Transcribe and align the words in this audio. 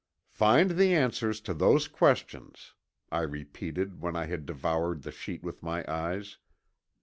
"Find 0.31 0.71
the 0.71 0.95
answers 0.95 1.39
to 1.41 1.53
those 1.53 1.87
questions!" 1.87 2.73
I 3.11 3.19
repeated 3.21 4.01
when 4.01 4.15
I 4.15 4.25
had 4.25 4.47
devoured 4.47 5.03
the 5.03 5.11
sheet 5.11 5.43
with 5.43 5.61
my 5.61 5.85
eyes. 5.87 6.39